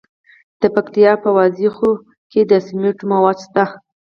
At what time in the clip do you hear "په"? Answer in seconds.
1.23-1.29